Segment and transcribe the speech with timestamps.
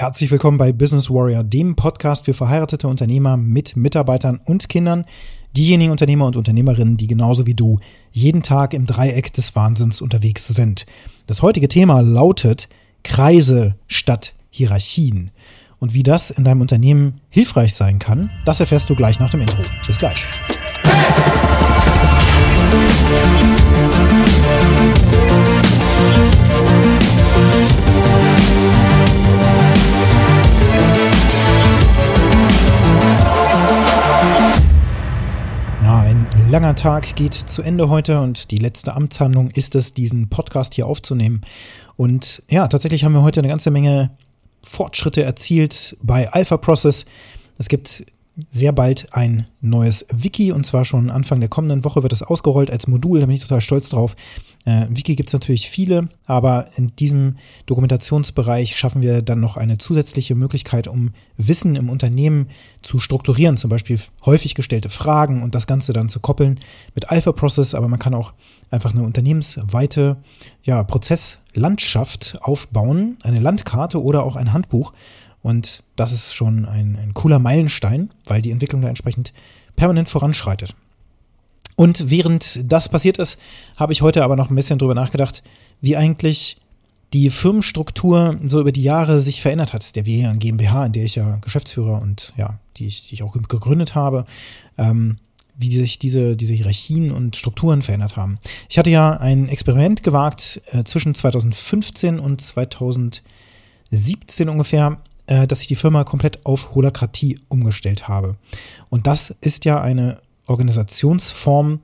[0.00, 5.04] Herzlich willkommen bei Business Warrior, dem Podcast für verheiratete Unternehmer mit Mitarbeitern und Kindern,
[5.56, 7.80] diejenigen Unternehmer und Unternehmerinnen, die genauso wie du
[8.12, 10.86] jeden Tag im Dreieck des Wahnsinns unterwegs sind.
[11.26, 12.68] Das heutige Thema lautet
[13.02, 15.32] Kreise statt Hierarchien.
[15.80, 19.40] Und wie das in deinem Unternehmen hilfreich sein kann, das erfährst du gleich nach dem
[19.40, 19.62] Intro.
[19.84, 20.24] Bis gleich.
[23.60, 23.67] Na,
[36.58, 40.88] langer Tag geht zu Ende heute und die letzte Amtshandlung ist es, diesen Podcast hier
[40.88, 41.42] aufzunehmen.
[41.94, 44.10] Und ja, tatsächlich haben wir heute eine ganze Menge
[44.64, 47.04] Fortschritte erzielt bei Alpha Process.
[47.58, 48.04] Es gibt
[48.50, 52.72] sehr bald ein neues Wiki und zwar schon Anfang der kommenden Woche wird es ausgerollt
[52.72, 54.16] als Modul, da bin ich total stolz drauf.
[54.68, 59.78] Äh, Wiki gibt es natürlich viele, aber in diesem Dokumentationsbereich schaffen wir dann noch eine
[59.78, 62.48] zusätzliche Möglichkeit, um Wissen im Unternehmen
[62.82, 66.60] zu strukturieren, zum Beispiel häufig gestellte Fragen und das Ganze dann zu koppeln
[66.94, 68.34] mit Alpha Process, aber man kann auch
[68.70, 70.18] einfach eine unternehmensweite
[70.62, 74.92] ja, Prozesslandschaft aufbauen, eine Landkarte oder auch ein Handbuch
[75.40, 79.32] und das ist schon ein, ein cooler Meilenstein, weil die Entwicklung da entsprechend
[79.76, 80.74] permanent voranschreitet.
[81.78, 83.38] Und während das passiert ist,
[83.76, 85.44] habe ich heute aber noch ein bisschen drüber nachgedacht,
[85.80, 86.56] wie eigentlich
[87.12, 89.94] die Firmenstruktur so über die Jahre sich verändert hat.
[89.94, 93.32] Der wir GmbH, in der ich ja Geschäftsführer und ja, die ich, die ich auch
[93.32, 94.24] gegründet habe,
[94.76, 95.18] ähm,
[95.56, 98.40] wie sich diese, diese Hierarchien und Strukturen verändert haben.
[98.68, 104.96] Ich hatte ja ein Experiment gewagt äh, zwischen 2015 und 2017 ungefähr,
[105.28, 108.34] äh, dass ich die Firma komplett auf Holakratie umgestellt habe.
[108.90, 111.80] Und das ist ja eine Organisationsform,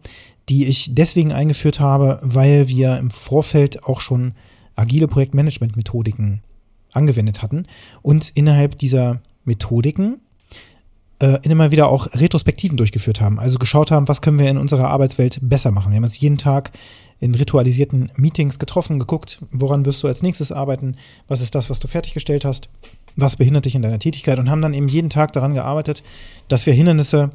[0.48, 4.32] die ich deswegen eingeführt habe, weil wir im Vorfeld auch schon
[4.76, 6.42] agile Projektmanagement-Methodiken
[6.92, 7.66] angewendet hatten
[8.02, 10.20] und innerhalb dieser Methodiken
[11.20, 13.38] äh, immer wieder auch Retrospektiven durchgeführt haben.
[13.38, 15.92] Also geschaut haben, was können wir in unserer Arbeitswelt besser machen.
[15.92, 16.72] Wir haben uns jeden Tag
[17.20, 20.96] in ritualisierten Meetings getroffen, geguckt, woran wirst du als nächstes arbeiten,
[21.28, 22.68] was ist das, was du fertiggestellt hast,
[23.16, 26.02] was behindert dich in deiner Tätigkeit und haben dann eben jeden Tag daran gearbeitet,
[26.48, 27.30] dass wir Hindernisse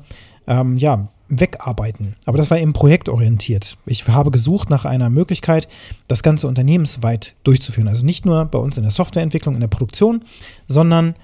[0.48, 2.16] ähm, ja, wegarbeiten.
[2.26, 3.78] Aber das war eben projektorientiert.
[3.86, 5.68] Ich habe gesucht nach einer Möglichkeit,
[6.08, 7.88] das Ganze unternehmensweit durchzuführen.
[7.88, 10.26] Also nicht nur bei uns in der Softwareentwicklung, in der Produktion,
[10.68, 11.16] sondern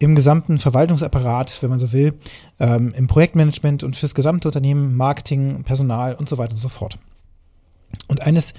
[0.00, 2.14] im gesamten Verwaltungsapparat, wenn man so will,
[2.58, 6.98] ähm, im Projektmanagement und fürs gesamte Unternehmen, Marketing, Personal und so weiter und so fort.
[8.08, 8.54] Und eines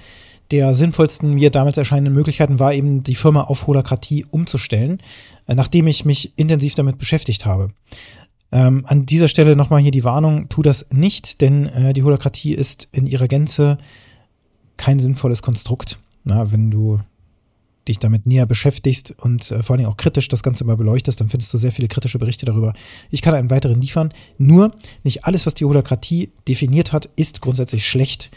[0.50, 5.00] der sinnvollsten mir damals erscheinenden Möglichkeiten war eben, die Firma auf Holakratie umzustellen,
[5.46, 7.68] äh, nachdem ich mich intensiv damit beschäftigt habe.
[8.52, 12.54] Ähm, an dieser Stelle nochmal hier die Warnung, tu das nicht, denn äh, die Holakratie
[12.54, 13.78] ist in ihrer Gänze
[14.76, 15.98] kein sinnvolles Konstrukt.
[16.24, 17.00] Na, wenn du
[17.88, 21.20] dich damit näher beschäftigst und äh, vor allen Dingen auch kritisch das Ganze mal beleuchtest,
[21.20, 22.72] dann findest du sehr viele kritische Berichte darüber.
[23.10, 24.10] Ich kann einen weiteren liefern.
[24.38, 24.72] Nur,
[25.04, 28.30] nicht alles, was die Holokratie definiert hat, ist grundsätzlich schlecht.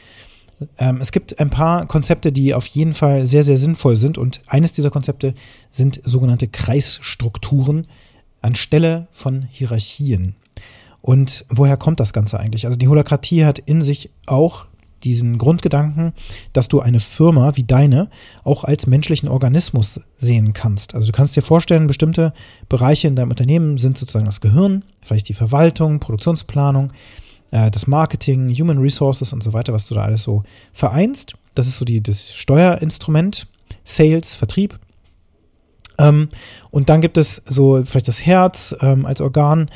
[0.77, 4.41] Ähm, es gibt ein paar Konzepte, die auf jeden Fall sehr, sehr sinnvoll sind und
[4.47, 5.33] eines dieser Konzepte
[5.71, 7.87] sind sogenannte Kreisstrukturen
[8.41, 10.35] anstelle von Hierarchien.
[11.01, 12.65] Und woher kommt das Ganze eigentlich?
[12.65, 14.65] Also die Holokratie hat in sich auch
[15.03, 16.13] diesen Grundgedanken,
[16.53, 18.09] dass du eine Firma wie deine
[18.43, 20.93] auch als menschlichen Organismus sehen kannst.
[20.93, 22.33] Also du kannst dir vorstellen, bestimmte
[22.67, 26.91] Bereiche in deinem Unternehmen sind sozusagen das Gehirn, vielleicht die Verwaltung, Produktionsplanung,
[27.51, 31.33] äh, das Marketing, Human Resources und so weiter, was du da alles so vereinst.
[31.55, 33.47] Das ist so die, das Steuerinstrument,
[33.83, 34.79] Sales, Vertrieb.
[35.99, 36.29] Ähm,
[36.71, 39.69] und dann gibt es so vielleicht das Herz ähm, als Organ,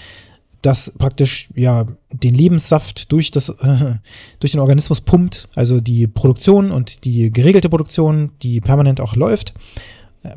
[0.64, 3.96] das praktisch ja den Lebenssaft durch das äh,
[4.40, 9.54] durch den Organismus pumpt, also die Produktion und die geregelte Produktion, die permanent auch läuft.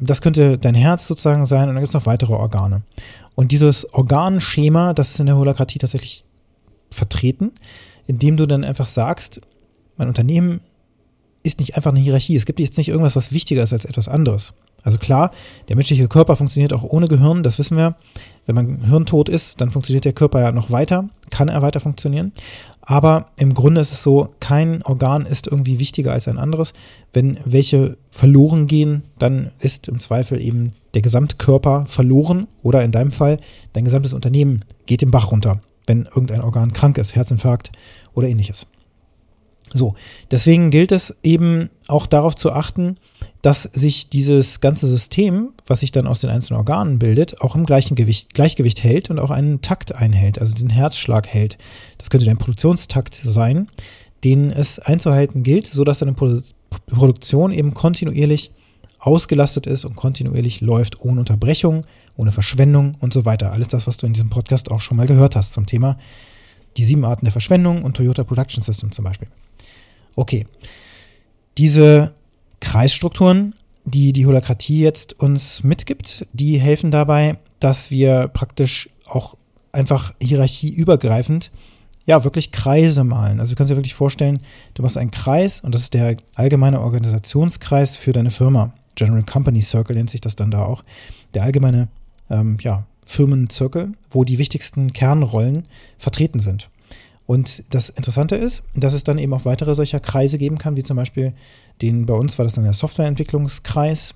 [0.01, 2.83] Das könnte dein Herz sozusagen sein und dann gibt es noch weitere Organe.
[3.37, 6.25] Und dieses Organschema, das ist in der Holakratie tatsächlich
[6.91, 7.53] vertreten,
[8.07, 9.41] indem du dann einfach sagst,
[9.97, 10.61] mein Unternehmen
[11.45, 12.35] ist nicht einfach eine Hierarchie.
[12.35, 14.53] Es gibt jetzt nicht irgendwas, was wichtiger ist als etwas anderes.
[14.87, 15.33] Also klar,
[15.69, 17.97] der menschliche Körper funktioniert auch ohne Gehirn, das wissen wir.
[18.47, 22.33] Wenn man hirntot ist, dann funktioniert der Körper ja noch weiter, kann er weiter funktionieren.
[22.83, 26.73] Aber im Grunde ist es so, kein Organ ist irgendwie wichtiger als ein anderes.
[27.13, 33.11] Wenn welche verloren gehen, dann ist im Zweifel eben der Gesamtkörper verloren oder in deinem
[33.11, 33.39] Fall
[33.73, 37.73] dein gesamtes Unternehmen geht den Bach runter wenn irgendein Organ krank ist, Herzinfarkt
[38.15, 38.67] oder ähnliches.
[39.75, 39.95] So,
[40.31, 42.99] deswegen gilt es eben auch darauf zu achten,
[43.43, 47.67] dass sich dieses ganze System, was sich dann aus den einzelnen Organen bildet, auch im
[47.67, 51.59] gleichen Gewicht, Gleichgewicht hält und auch einen Takt einhält, also diesen Herzschlag hält.
[51.99, 53.69] Das könnte dein Produktionstakt sein,
[54.25, 58.53] den es einzuhalten gilt, sodass deine Produktion eben kontinuierlich
[58.99, 61.85] ausgelastet ist und kontinuierlich läuft, ohne Unterbrechung,
[62.17, 63.53] ohne Verschwendung und so weiter.
[63.53, 65.99] Alles das, was du in diesem Podcast auch schon mal gehört hast zum Thema
[66.77, 69.29] die sieben Arten der Verschwendung und Toyota Production System zum Beispiel.
[70.17, 70.47] Okay,
[71.59, 72.13] diese
[72.61, 73.55] Kreisstrukturen,
[73.85, 79.37] die die Holakratie jetzt uns mitgibt, die helfen dabei, dass wir praktisch auch
[79.73, 81.53] einfach hierarchieübergreifend
[82.07, 83.41] ja, wirklich Kreise malen.
[83.41, 84.41] Also du kannst dir wirklich vorstellen,
[84.75, 88.73] du machst einen Kreis und das ist der allgemeine Organisationskreis für deine Firma.
[88.95, 90.85] General Company Circle nennt sich das dann da auch.
[91.35, 91.89] Der allgemeine
[92.31, 95.67] ähm, ja, Firmenzirkel, wo die wichtigsten Kernrollen
[95.99, 96.71] vertreten sind.
[97.27, 100.85] Und das Interessante ist, dass es dann eben auch weitere solcher Kreise geben kann, wie
[100.85, 101.33] zum Beispiel
[101.83, 104.15] den, bei uns war das dann der Softwareentwicklungskreis.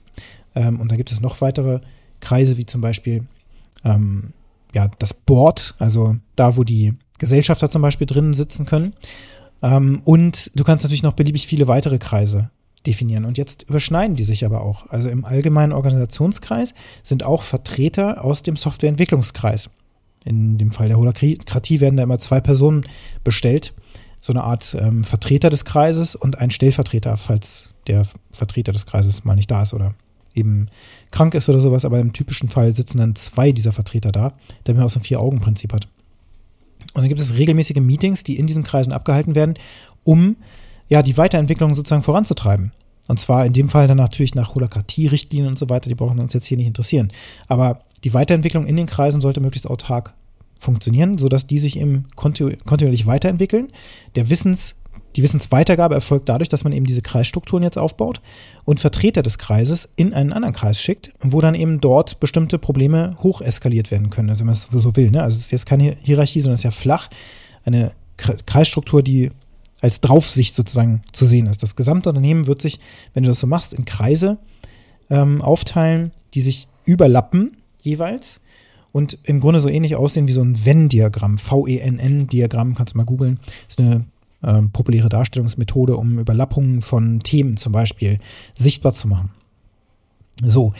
[0.54, 1.80] Ähm, und da gibt es noch weitere
[2.20, 3.24] Kreise, wie zum Beispiel
[3.84, 4.32] ähm,
[4.74, 8.94] ja, das Board, also da, wo die Gesellschafter zum Beispiel drinnen sitzen können.
[9.62, 12.50] Ähm, und du kannst natürlich noch beliebig viele weitere Kreise
[12.86, 13.24] definieren.
[13.24, 14.88] Und jetzt überschneiden die sich aber auch.
[14.88, 19.68] Also im allgemeinen Organisationskreis sind auch Vertreter aus dem Softwareentwicklungskreis.
[20.24, 22.84] In dem Fall der Holokratie werden da immer zwei Personen
[23.24, 23.72] bestellt.
[24.20, 29.24] So eine Art ähm, Vertreter des Kreises und ein Stellvertreter, falls der Vertreter des Kreises
[29.24, 29.94] mal nicht da ist oder
[30.34, 30.68] eben
[31.10, 31.84] krank ist oder sowas.
[31.84, 34.34] Aber im typischen Fall sitzen dann zwei dieser Vertreter da,
[34.64, 35.88] damit man so ein Vier-Augen-Prinzip hat.
[36.94, 39.54] Und dann gibt es regelmäßige Meetings, die in diesen Kreisen abgehalten werden,
[40.04, 40.36] um
[40.88, 42.72] ja die Weiterentwicklung sozusagen voranzutreiben.
[43.08, 46.32] Und zwar in dem Fall dann natürlich nach Holokratie-Richtlinien und so weiter, die brauchen uns
[46.32, 47.10] jetzt hier nicht interessieren.
[47.48, 50.14] Aber die Weiterentwicklung in den Kreisen sollte möglichst autark
[50.58, 53.68] funktionieren, sodass die sich eben kontinu kontinuierlich weiterentwickeln.
[54.14, 54.76] Der Wissens,
[55.16, 58.20] die Wissensweitergabe erfolgt dadurch, dass man eben diese Kreisstrukturen jetzt aufbaut
[58.64, 63.16] und Vertreter des Kreises in einen anderen Kreis schickt, wo dann eben dort bestimmte Probleme
[63.22, 65.10] hocheskaliert werden können, also wenn man es so will.
[65.10, 65.22] Ne?
[65.22, 67.08] Also es ist jetzt keine Hierarchie, sondern es ist ja flach.
[67.64, 69.30] Eine Kreisstruktur, die
[69.80, 71.62] als Draufsicht sozusagen zu sehen ist.
[71.62, 72.78] Das gesamte Unternehmen wird sich,
[73.14, 74.36] wenn du das so machst, in Kreise
[75.08, 78.40] ähm, aufteilen, die sich überlappen jeweils
[78.92, 83.38] und im Grunde so ähnlich aussehen wie so ein Venn-Diagramm, V-E-N-N-Diagramm, kannst du mal googeln.
[83.68, 84.04] Ist eine
[84.42, 88.18] äh, populäre Darstellungsmethode, um Überlappungen von Themen zum Beispiel
[88.58, 89.30] sichtbar zu machen.
[90.42, 90.72] So,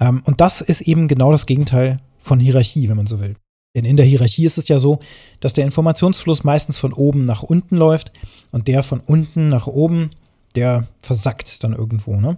[0.00, 3.36] ähm, und das ist eben genau das Gegenteil von Hierarchie, wenn man so will.
[3.74, 4.98] Denn in der Hierarchie ist es ja so,
[5.40, 8.12] dass der Informationsfluss meistens von oben nach unten läuft
[8.50, 10.10] und der von unten nach oben,
[10.54, 12.20] der versackt dann irgendwo.
[12.20, 12.36] Ne?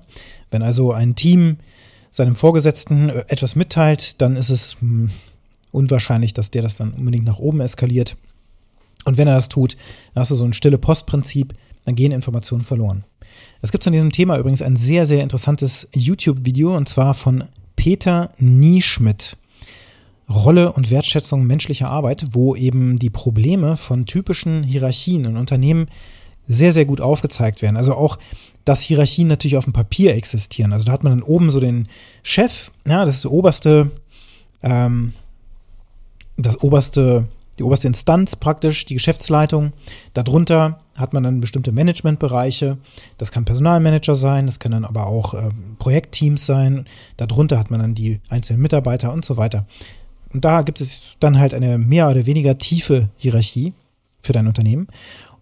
[0.50, 1.56] Wenn also ein Team
[2.14, 5.10] seinem Vorgesetzten etwas mitteilt, dann ist es hm,
[5.72, 8.16] unwahrscheinlich, dass der das dann unbedingt nach oben eskaliert.
[9.04, 9.76] Und wenn er das tut,
[10.14, 13.04] dann hast du so ein stille Postprinzip, dann gehen Informationen verloren.
[13.62, 17.44] Es gibt zu diesem Thema übrigens ein sehr, sehr interessantes YouTube-Video und zwar von
[17.74, 19.36] Peter Nieschmidt.
[20.30, 25.88] Rolle und Wertschätzung menschlicher Arbeit, wo eben die Probleme von typischen Hierarchien in Unternehmen
[26.46, 27.76] sehr, sehr gut aufgezeigt werden.
[27.76, 28.18] Also auch,
[28.64, 30.72] dass Hierarchien natürlich auf dem Papier existieren.
[30.72, 31.88] Also da hat man dann oben so den
[32.22, 33.90] Chef, ja, das ist die oberste,
[34.62, 35.12] ähm,
[36.36, 39.72] das oberste, die oberste Instanz praktisch, die Geschäftsleitung.
[40.14, 42.78] Darunter hat man dann bestimmte Managementbereiche.
[43.18, 46.86] Das kann Personalmanager sein, das können dann aber auch äh, Projektteams sein.
[47.16, 49.66] Darunter hat man dann die einzelnen Mitarbeiter und so weiter.
[50.32, 53.72] Und da gibt es dann halt eine mehr oder weniger tiefe Hierarchie
[54.20, 54.88] für dein Unternehmen.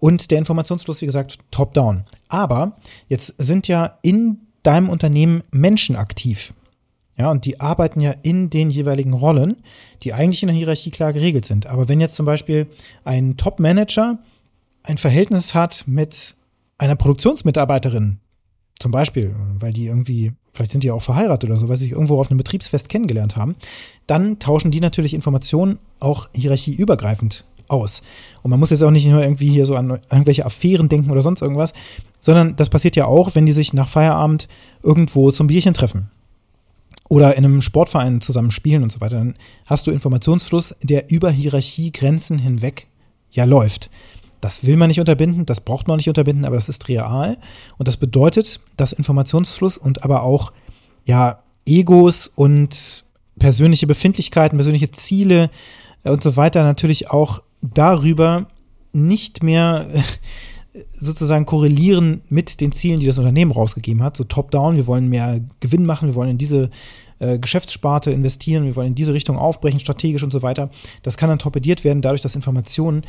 [0.03, 2.03] Und der Informationsfluss, wie gesagt, top-down.
[2.27, 2.77] Aber
[3.07, 6.53] jetzt sind ja in deinem Unternehmen Menschen aktiv.
[7.17, 9.63] Ja, und die arbeiten ja in den jeweiligen Rollen,
[10.03, 11.67] die eigentlich in der Hierarchie klar geregelt sind.
[11.67, 12.67] Aber wenn jetzt zum Beispiel
[13.05, 14.19] ein Top-Manager
[14.83, 16.35] ein Verhältnis hat mit
[16.79, 18.19] einer Produktionsmitarbeiterin,
[18.81, 21.93] zum Beispiel, weil die irgendwie, vielleicht sind die auch verheiratet oder so, weil sie sich
[21.93, 23.55] irgendwo auf einem Betriebsfest kennengelernt haben,
[24.09, 28.03] dann tauschen die natürlich Informationen auch hierarchieübergreifend aus.
[28.43, 31.23] Und man muss jetzt auch nicht nur irgendwie hier so an irgendwelche Affären denken oder
[31.23, 31.73] sonst irgendwas,
[32.21, 34.49] sondern das passiert ja auch, wenn die sich nach Feierabend
[34.83, 36.11] irgendwo zum Bierchen treffen
[37.09, 39.17] oder in einem Sportverein zusammen spielen und so weiter.
[39.17, 39.35] Dann
[39.67, 42.87] hast du Informationsfluss, der über Hierarchiegrenzen hinweg
[43.31, 43.91] ja läuft.
[44.41, 47.39] Das will man nicht unterbinden, das braucht man nicht unterbinden, aber das ist real.
[47.79, 50.53] Und das bedeutet, dass Informationsfluss und aber auch
[51.05, 53.05] ja Egos und
[53.39, 55.51] persönliche Befindlichkeiten, persönliche Ziele
[56.03, 58.49] und so weiter natürlich auch darüber
[58.93, 59.87] nicht mehr
[60.89, 64.17] sozusagen korrelieren mit den Zielen, die das Unternehmen rausgegeben hat.
[64.17, 66.71] So top-down, wir wollen mehr Gewinn machen, wir wollen in diese
[67.19, 70.71] äh, Geschäftssparte investieren, wir wollen in diese Richtung aufbrechen, strategisch und so weiter.
[71.03, 73.03] Das kann dann torpediert werden, dadurch, dass Informationen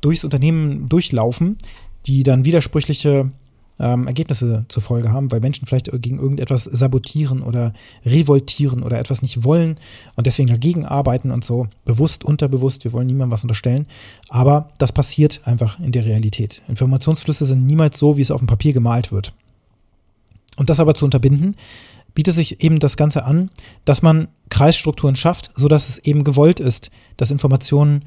[0.00, 1.58] durchs Unternehmen durchlaufen,
[2.06, 3.30] die dann widersprüchliche
[3.80, 7.72] ähm, Ergebnisse zur Folge haben, weil Menschen vielleicht gegen irgendetwas sabotieren oder
[8.04, 9.76] revoltieren oder etwas nicht wollen
[10.16, 13.86] und deswegen dagegen arbeiten und so, bewusst, unterbewusst, wir wollen niemandem was unterstellen,
[14.28, 16.62] aber das passiert einfach in der Realität.
[16.68, 19.32] Informationsflüsse sind niemals so, wie es auf dem Papier gemalt wird.
[20.56, 21.56] Und das aber zu unterbinden,
[22.14, 23.50] bietet sich eben das Ganze an,
[23.84, 28.04] dass man Kreisstrukturen schafft, sodass es eben gewollt ist, dass Informationen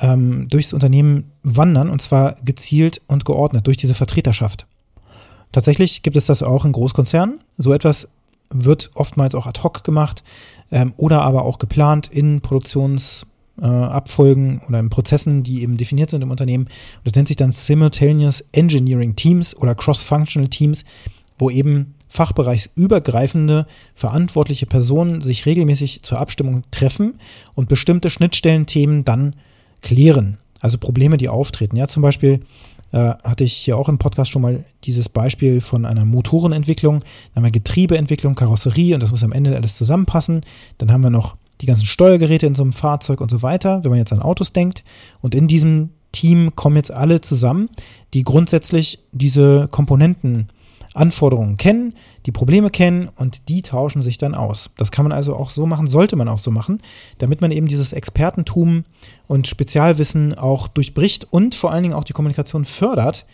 [0.00, 4.66] ähm, durchs Unternehmen wandern und zwar gezielt und geordnet durch diese Vertreterschaft.
[5.54, 7.38] Tatsächlich gibt es das auch in Großkonzernen.
[7.58, 8.08] So etwas
[8.50, 10.24] wird oftmals auch ad hoc gemacht
[10.72, 16.22] ähm, oder aber auch geplant in Produktionsabfolgen äh, oder in Prozessen, die eben definiert sind
[16.22, 16.64] im Unternehmen.
[16.64, 20.84] Und das nennt sich dann Simultaneous Engineering Teams oder Cross-Functional Teams,
[21.38, 27.20] wo eben fachbereichsübergreifende verantwortliche Personen sich regelmäßig zur Abstimmung treffen
[27.54, 29.36] und bestimmte Schnittstellenthemen dann
[29.82, 30.38] klären.
[30.64, 31.76] Also Probleme, die auftreten.
[31.76, 32.40] Ja, zum Beispiel
[32.90, 37.00] äh, hatte ich hier auch im Podcast schon mal dieses Beispiel von einer Motorenentwicklung.
[37.00, 40.40] Dann haben wir Getriebeentwicklung, Karosserie und das muss am Ende alles zusammenpassen.
[40.78, 43.90] Dann haben wir noch die ganzen Steuergeräte in so einem Fahrzeug und so weiter, wenn
[43.90, 44.84] man jetzt an Autos denkt.
[45.20, 47.68] Und in diesem Team kommen jetzt alle zusammen,
[48.14, 50.48] die grundsätzlich diese Komponenten
[50.94, 54.70] Anforderungen kennen, die Probleme kennen und die tauschen sich dann aus.
[54.78, 56.80] Das kann man also auch so machen, sollte man auch so machen,
[57.18, 58.84] damit man eben dieses Expertentum
[59.26, 63.26] und Spezialwissen auch durchbricht und vor allen Dingen auch die Kommunikation fördert.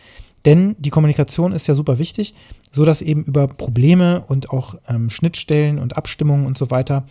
[0.47, 2.35] Denn die Kommunikation ist ja super wichtig,
[2.71, 7.05] so dass eben über Probleme und auch ähm, Schnittstellen und Abstimmungen und so weiter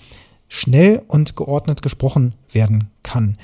[0.47, 3.37] schnell und geordnet gesprochen werden kann.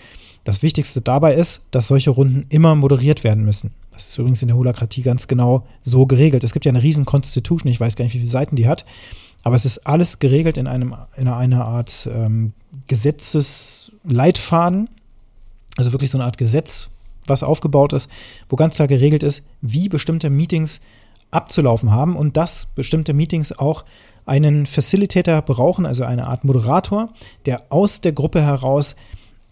[0.44, 3.72] Das Wichtigste dabei ist, dass solche Runden immer moderiert werden müssen.
[3.96, 6.44] Das ist übrigens in der Holakratie ganz genau so geregelt.
[6.44, 8.86] Es gibt ja eine riesen Constitution, ich weiß gar nicht, wie viele Seiten die hat,
[9.44, 12.52] aber es ist alles geregelt in, einem, in einer Art ähm,
[12.88, 14.90] Gesetzesleitfaden,
[15.78, 16.90] also wirklich so eine Art Gesetz,
[17.26, 18.10] was aufgebaut ist,
[18.50, 20.82] wo ganz klar geregelt ist, wie bestimmte Meetings
[21.32, 23.86] abzulaufen haben und dass bestimmte Meetings auch
[24.26, 27.10] einen Facilitator brauchen, also eine Art Moderator,
[27.46, 28.96] der aus der Gruppe heraus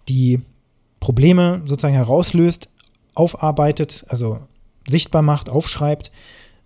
[0.09, 0.41] die
[1.00, 2.69] Probleme sozusagen herauslöst,
[3.15, 4.39] aufarbeitet, also
[4.88, 6.12] sichtbar macht, aufschreibt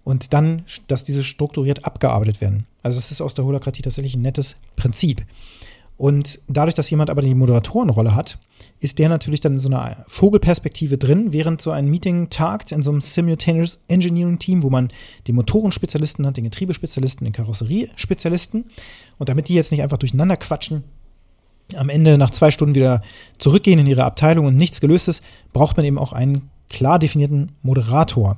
[0.04, 2.66] und dann, dass diese strukturiert abgearbeitet werden.
[2.82, 5.26] Also das ist aus der Holokratie tatsächlich ein nettes Prinzip.
[5.98, 8.38] Und dadurch, dass jemand aber die Moderatorenrolle hat,
[8.80, 12.84] ist der natürlich dann in so einer Vogelperspektive drin, während so ein Meeting tagt in
[12.84, 14.90] so einem Simultaneous Engineering Team, wo man
[15.28, 18.66] den Motorenspezialisten hat, den Getriebespezialisten, den Karosseriespezialisten.
[19.18, 20.84] Und damit die jetzt nicht einfach durcheinander quatschen,
[21.76, 23.02] am Ende nach zwei Stunden wieder
[23.38, 27.52] zurückgehen in ihre Abteilung und nichts gelöst ist, braucht man eben auch einen klar definierten
[27.62, 28.38] Moderator.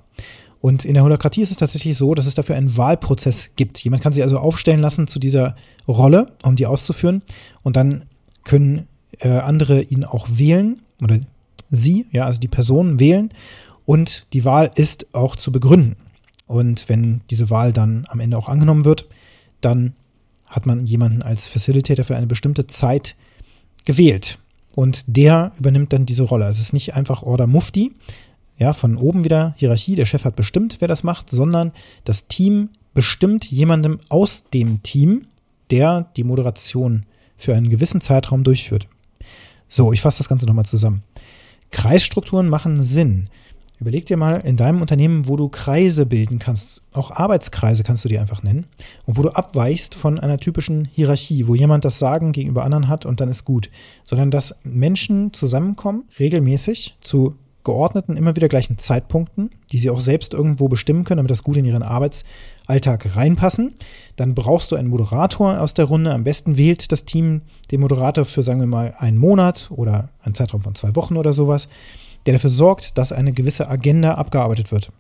[0.61, 3.81] Und in der Holokratie ist es tatsächlich so, dass es dafür einen Wahlprozess gibt.
[3.83, 5.55] Jemand kann sich also aufstellen lassen zu dieser
[5.87, 7.21] Rolle, um die auszuführen.
[7.63, 8.03] Und dann
[8.43, 8.87] können
[9.19, 11.19] äh, andere ihn auch wählen oder
[11.71, 13.29] sie, ja, also die Person wählen.
[13.85, 15.95] Und die Wahl ist auch zu begründen.
[16.45, 19.07] Und wenn diese Wahl dann am Ende auch angenommen wird,
[19.61, 19.93] dann
[20.49, 23.15] hat man jemanden als Facilitator für eine bestimmte Zeit
[23.85, 24.39] gewählt.
[24.75, 26.47] Und der übernimmt dann diese Rolle.
[26.47, 27.93] Es ist nicht einfach Order Mufti,
[28.57, 31.71] ja, von oben wieder Hierarchie, der Chef hat bestimmt, wer das macht, sondern
[32.03, 35.27] das Team bestimmt jemandem aus dem Team,
[35.71, 37.05] der die Moderation
[37.37, 38.87] für einen gewissen Zeitraum durchführt.
[39.69, 41.03] So, ich fasse das Ganze nochmal zusammen.
[41.71, 43.29] Kreisstrukturen machen Sinn.
[43.79, 48.09] Überleg dir mal in deinem Unternehmen, wo du Kreise bilden kannst, auch Arbeitskreise kannst du
[48.09, 48.65] die einfach nennen,
[49.05, 53.05] und wo du abweichst von einer typischen Hierarchie, wo jemand das Sagen gegenüber anderen hat
[53.05, 53.69] und dann ist gut,
[54.03, 60.33] sondern dass Menschen zusammenkommen, regelmäßig zu geordneten, immer wieder gleichen Zeitpunkten, die sie auch selbst
[60.33, 63.75] irgendwo bestimmen können, damit das gut in ihren Arbeitsalltag reinpassen.
[64.15, 66.13] Dann brauchst du einen Moderator aus der Runde.
[66.13, 70.35] Am besten wählt das Team den Moderator für, sagen wir mal, einen Monat oder einen
[70.35, 71.67] Zeitraum von zwei Wochen oder sowas
[72.25, 74.91] der dafür sorgt, dass eine gewisse Agenda abgearbeitet wird.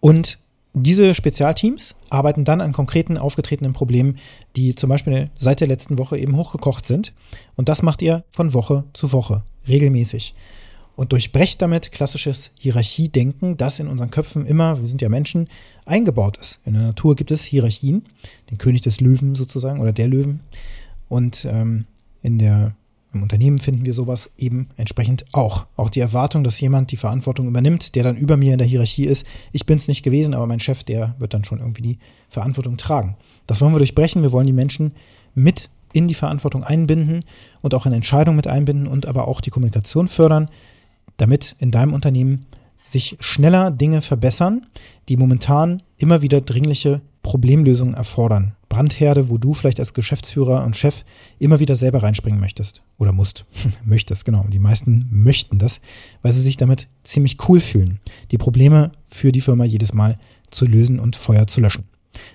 [0.00, 0.38] Und
[0.74, 4.18] diese Spezialteams arbeiten dann an konkreten aufgetretenen Problemen,
[4.56, 7.12] die zum Beispiel seit der letzten Woche eben hochgekocht sind.
[7.54, 10.34] Und das macht ihr von Woche zu Woche, regelmäßig.
[10.96, 15.48] Und durchbrecht damit klassisches Hierarchiedenken, das in unseren Köpfen immer, wir sind ja Menschen,
[15.86, 16.58] eingebaut ist.
[16.64, 18.06] In der Natur gibt es Hierarchien,
[18.50, 20.40] den König des Löwen sozusagen oder der Löwen.
[21.08, 21.86] Und ähm,
[22.22, 22.74] in der
[23.14, 25.66] im Unternehmen finden wir sowas eben entsprechend auch.
[25.76, 29.04] Auch die Erwartung, dass jemand die Verantwortung übernimmt, der dann über mir in der Hierarchie
[29.04, 29.26] ist.
[29.52, 32.76] Ich bin es nicht gewesen, aber mein Chef, der wird dann schon irgendwie die Verantwortung
[32.76, 33.16] tragen.
[33.46, 34.22] Das wollen wir durchbrechen.
[34.22, 34.94] Wir wollen die Menschen
[35.34, 37.20] mit in die Verantwortung einbinden
[37.62, 40.50] und auch in Entscheidungen mit einbinden und aber auch die Kommunikation fördern,
[41.16, 42.40] damit in deinem Unternehmen
[42.82, 44.66] sich schneller Dinge verbessern,
[45.08, 48.54] die momentan immer wieder dringliche Problemlösungen erfordern.
[48.68, 51.04] Brandherde, wo du vielleicht als Geschäftsführer und Chef
[51.40, 52.82] immer wieder selber reinspringen möchtest.
[52.98, 53.44] Oder musst.
[53.84, 54.44] möchtest, genau.
[54.48, 55.80] Die meisten möchten das,
[56.22, 57.98] weil sie sich damit ziemlich cool fühlen,
[58.30, 60.16] die Probleme für die Firma jedes Mal
[60.50, 61.84] zu lösen und Feuer zu löschen.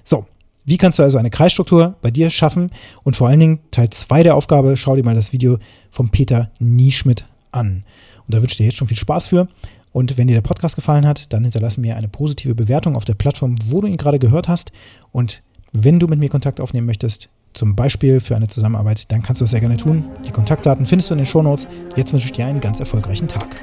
[0.03, 0.25] So,
[0.65, 2.72] wie kannst du also eine Kreisstruktur bei dir schaffen?
[3.03, 5.60] Und vor allen Dingen Teil 2 der Aufgabe, schau dir mal das Video
[5.91, 7.84] von Peter Nieschmidt an.
[8.25, 9.48] Und da wünsche ich dir jetzt schon viel Spaß für.
[9.91, 13.15] Und wenn dir der Podcast gefallen hat, dann hinterlasse mir eine positive Bewertung auf der
[13.15, 14.72] Plattform, wo du ihn gerade gehört hast.
[15.12, 15.41] Und
[15.72, 19.43] Wenn du mit mir Kontakt aufnehmen möchtest, zum Beispiel für eine Zusammenarbeit, dann kannst du
[19.43, 20.05] das sehr gerne tun.
[20.25, 21.67] Die Kontaktdaten findest du in den Shownotes.
[21.96, 23.55] Jetzt wünsche ich dir einen ganz erfolgreichen Tag.